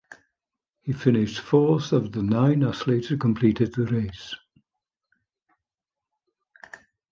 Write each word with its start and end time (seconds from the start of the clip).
He 0.81 0.93
finished 0.93 1.41
fourth 1.41 1.91
of 1.93 2.11
the 2.11 2.23
nine 2.23 2.63
athletes 2.63 3.09
who 3.09 3.17
completed 3.17 3.75
the 3.75 3.85
race. 3.85 4.33